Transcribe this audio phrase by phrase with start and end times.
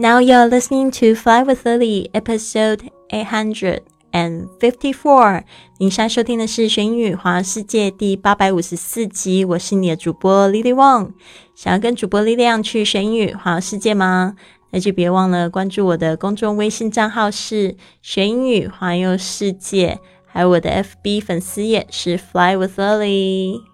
[0.00, 3.80] Now you're listening to Fly with Lily, episode eight hundred
[4.14, 5.42] and fifty-four.
[5.76, 9.44] 您现在收听的是《学英语环游世界》第八百五十四集。
[9.44, 11.10] 我是你的主播 Lily Wong。
[11.54, 14.36] 想要跟主播力量去学英语环游世界吗？
[14.70, 23.69] 那就别忘了关注我的公众微信账号是“学英语环游世界”，还有我的 FB 粉丝页是 “Fly with Lily”。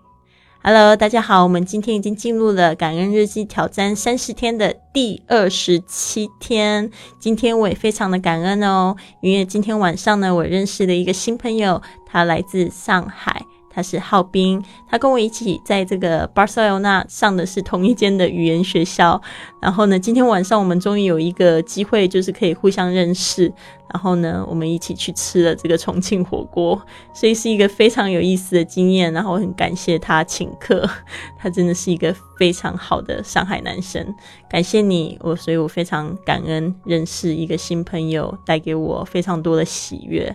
[0.68, 6.90] Hello，大家好，我们今天已经进入了感恩日记挑战三十天的第二十七天。
[7.20, 13.40] 今天我也非常的感恩哦，因为今天晚上呢，我认识了一个新朋友，他来自上海。
[13.76, 19.20] 他是浩斌，他跟我一起在这个巴塞罗那上的是同一间的语言学校。
[19.60, 23.52] 然后呢，今天晚上我们终于有一个机会，就是可以互相认识。
[23.92, 26.80] 然后呢，我们一起去吃了这个重庆火锅，
[27.12, 29.12] 所以是一个非常有意思的经验。
[29.12, 30.88] 然后我很感谢他请客，
[31.36, 34.14] 他真的是一个非常好的上海男生。
[34.48, 40.34] 感谢你，我所以我非常感恩认识一个新朋友，带给我非常多的喜悦。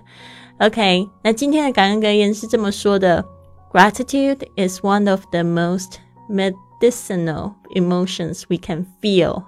[0.60, 3.24] OK，那今天的感恩格言是这么说的：
[3.72, 5.98] Gratitude is one of the most
[6.30, 9.44] medicinal emotions we can feel.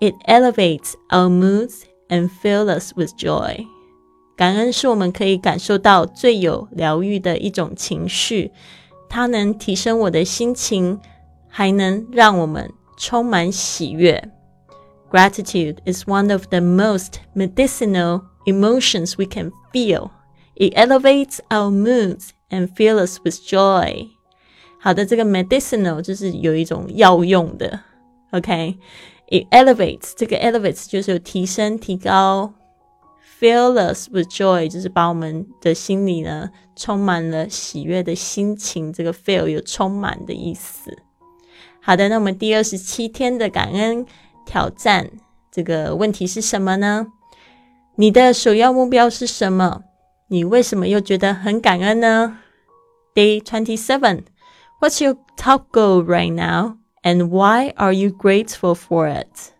[0.00, 3.66] It elevates our moods and fills us with joy.
[4.36, 8.50] 感恩是我们可以感受到最有疗愈的一种情绪，
[9.08, 10.98] 它能提升我的心情，
[11.48, 14.30] 还能让我们充满喜悦。
[15.10, 20.10] Gratitude is one of the most medicinal emotions we can feel.
[20.59, 24.07] It elevates our moods and fills us with joy。
[24.79, 27.79] 好的，这个 medicinal 就是有一种药用的
[28.31, 32.53] ，OK？It elevates 这个 elevates 就是有提升、提高
[33.39, 38.91] ，fill us with joy 就是把我们的心里呢充满了喜悦的心情。
[38.91, 40.97] 这个 fill 有充满的意思。
[41.79, 44.05] 好的，那我们第二十七天的感恩
[44.45, 45.11] 挑战，
[45.51, 47.05] 这个问题是什么呢？
[47.95, 49.83] 你的首要目标是什么？
[50.28, 52.38] 你为什么又觉得很感恩呢？
[53.14, 54.24] Day twenty seven.
[54.80, 59.52] What's your top goal right now, and why are you grateful for it?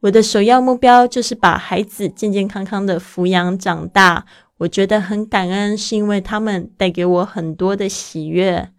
[0.00, 4.26] 我的首要目标就是把孩子健健康康的抚养长大。
[4.58, 8.70] 我觉得很感恩，是因为他们带给我很多的喜悦。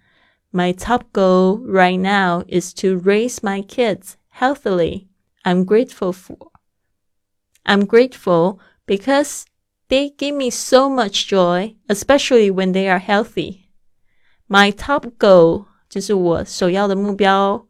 [0.52, 5.08] My top goal right now is to raise my kids healthily.
[5.44, 6.52] I'm grateful for.
[7.66, 9.44] I'm grateful because
[9.90, 13.66] they give me so much joy, especially when they are healthy.
[14.48, 17.68] My top goal 就是我首要的目标，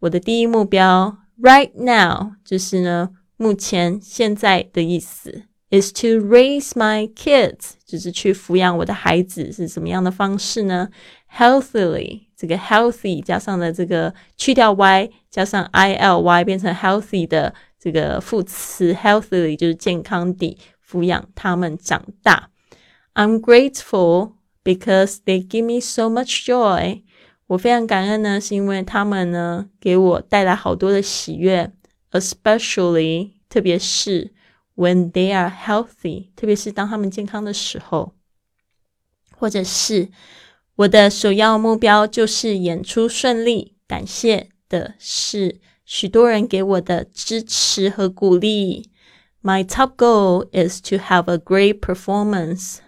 [0.00, 1.18] 我的第一目标。
[1.40, 10.90] Right now 就是呢，目前现在的意思，is to raise my kids，就是去抚养我的孩子是什么样的方式呢？
[11.34, 20.58] Healthily，这个 healthy 加上了这个去掉 y 加上 i l y 变成 healthy 的这个副词，healthily 就是健康地。
[20.89, 22.51] 抚养他们长大。
[23.13, 27.03] I'm grateful because they give me so much joy。
[27.47, 31.71] 我非常感恩呢，是因为他们呢给我带来好多的喜悦
[32.11, 34.33] ，especially 特别是
[34.75, 38.13] when they are healthy，特别是当他们健康的时候，
[39.37, 40.09] 或者是
[40.77, 43.75] 我的首要目标就是演出顺利。
[43.87, 48.89] 感谢的是许多人给我的支持和鼓励。
[49.44, 52.80] My top goal is to have a great performance.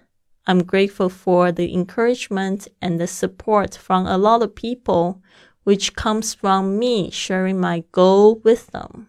[0.47, 5.23] I'm grateful for the encouragement and the support from a lot of people,
[5.65, 9.07] which comes from me sharing my goal with them.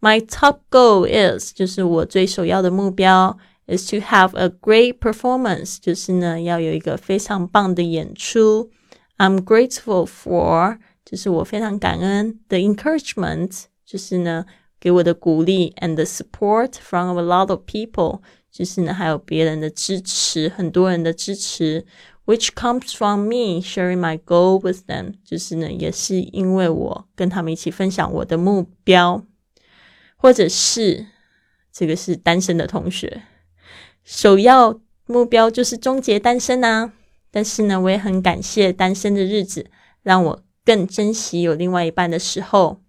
[0.00, 8.70] My top goal is 就是我最首要的目标 is to have a great performance，就是呢要有一个非常棒的演出。
[9.16, 14.44] I'm grateful for 就是我非常感恩的 encouragement，就是呢
[14.81, 18.19] 给我的鼓励，and the support from a lot of people，
[18.51, 21.85] 就是呢还有别人的支持，很多人的支持
[22.25, 29.23] ，which comes from me sharing my goal with them，就是呢也是因为我跟他们一起分享我的目标，
[30.17, 31.05] 或者是
[31.71, 33.21] 这个是单身的同学，
[34.03, 36.91] 首要目标就是终结单身啊。
[37.29, 39.67] 但是呢，我也很感谢单身的日子，
[40.01, 42.81] 让我更珍惜有另外一半的时候。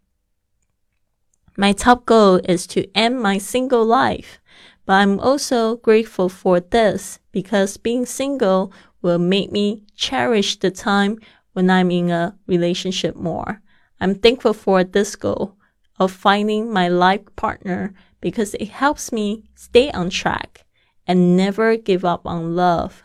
[1.57, 4.39] My top goal is to end my single life,
[4.85, 11.17] but I'm also grateful for this because being single will make me cherish the time
[11.53, 13.61] when I'm in a relationship more.
[13.99, 15.55] I'm thankful for this goal
[15.99, 20.65] of finding my life partner because it helps me stay on track
[21.07, 23.03] and never give up on love.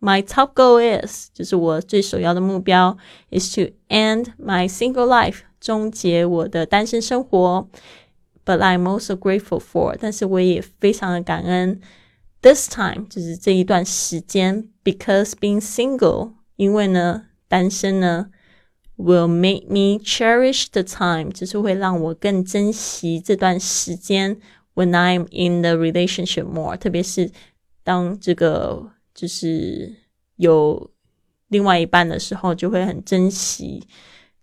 [0.00, 2.96] My top goal is 就是我最首要的目标
[3.30, 7.68] is to end my single life 终结我的单身生活。
[8.44, 11.80] But I'm also grateful for，但是我也非常的感恩。
[12.42, 18.30] This time 就是这一段时间，because being single，因为呢单身呢，
[18.96, 24.38] will make me cherish the time，就是会让我更珍惜这段时间。
[24.74, 27.30] When I'm in the relationship more，特别是
[27.84, 29.94] 当这个就是
[30.36, 30.90] 有
[31.48, 33.86] 另外一半的时候，就会很珍惜，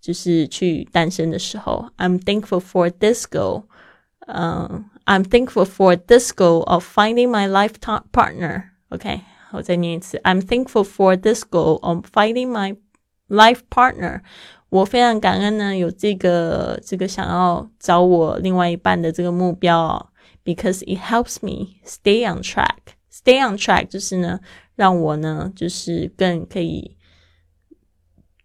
[0.02, 1.90] 就是去单身的时候。
[1.98, 3.64] I'm thankful for this goal，
[4.28, 7.76] 嗯、uh,，I'm thankful for this goal of finding my life
[8.12, 12.78] partner。OK，我再念一次，I'm thankful for this goal of finding my
[13.28, 14.22] life partner。
[14.70, 20.12] 我非常感恩呢，有这个这个想要找我另外一半的这个目标，
[20.44, 24.40] because it helps me stay on track。Stay on track 就是呢，
[24.76, 26.98] 让我呢就是更可以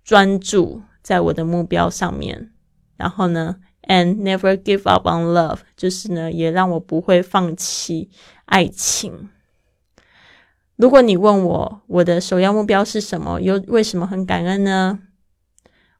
[0.05, 2.50] 专注 在我的目标上面，
[2.97, 3.56] 然后呢，
[3.89, 8.11] and never give up on love 就是呢，也让我不会放弃
[8.44, 9.31] 爱情。
[10.77, 14.99] 如果你问我我的首要目标是什么，又为什么很感恩呢？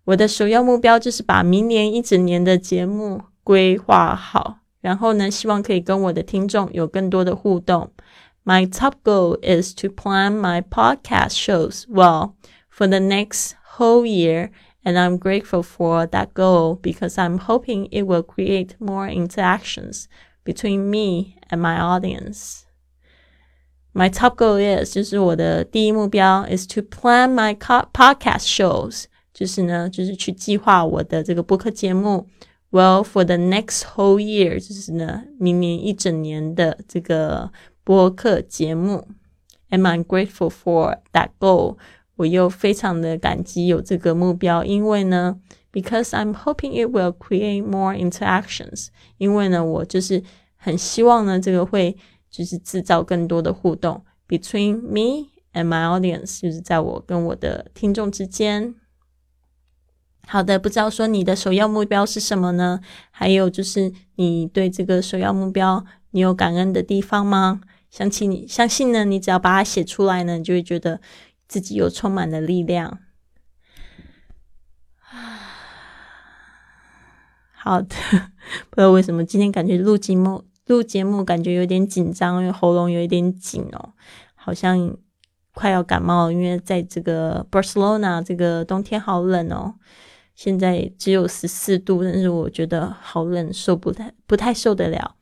[0.05, 7.93] 我的首要目标就是把明年一整年的节目规划好，然后呢，希望可以跟我的听众有更多的互动。
[8.45, 12.33] My top goal is to plan my podcast shows well
[12.69, 14.51] for the next whole year,
[14.87, 20.07] and I'm grateful for that goal because I'm hoping it will create more interactions
[20.45, 22.63] between me and my audience.
[23.95, 29.05] My top goal is 就是我的第一目标 is to plan my podcast shows，
[29.35, 32.27] 就是呢，就是去计划我的这个播客节目。
[32.71, 37.53] Well, for the next whole year，就是呢，明年一整年的这个
[37.85, 39.09] 播客节目，
[39.69, 41.77] Am I grateful for that goal？
[42.18, 45.40] 我又非常的感激有这个目标，因为呢
[45.72, 48.88] ，because I'm hoping it will create more interactions。
[49.18, 50.22] 因为呢，我就是
[50.56, 51.96] 很希望呢，这个会
[52.30, 58.76] 就是制造更多的互动，between me and my audience，就是在我跟我的听众之间。
[60.28, 62.82] 好的，不知道说你的首要目标是什么呢？
[63.12, 67.62] 还有就是你对这个首要目标，你有感恩的地方吗？
[67.90, 71.00] 相信你，相信呢，你只要把它写出来呢，你就会觉得
[71.48, 73.00] 自己有充满了力量。
[77.54, 77.96] 好的，
[78.70, 83.94] 不知道为什么今天感觉录节目录节目感觉有点紧张，因为喉咙有一点紧哦，
[84.36, 84.98] 好像
[85.54, 86.32] 快要感冒。
[86.32, 89.76] 因为在这个 Barcelona 这个冬天好冷哦，
[90.36, 95.16] 现在只有十四度，但是我觉得好冷，受不太不太受得了。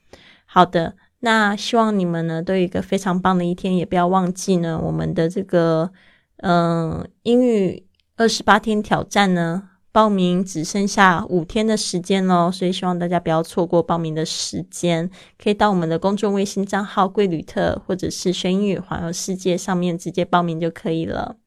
[0.46, 0.96] 好的。
[1.20, 5.92] 那希望你们呢都有一个非常棒的一天，也不要忘记呢我们的这个
[6.38, 7.88] 嗯英语
[8.18, 15.10] 二十八天挑战呢，报名只剩下五天的时间喽，所以希望大家不要错过报名的时间，
[15.42, 21.38] 可以到我们的公众微信账号“贵旅特”或者是“学英语环游世界”上面直接报名就可以了。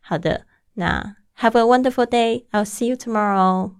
[0.00, 2.44] 好的，那 Have a wonderful day.
[2.50, 3.79] I'll see you tomorrow.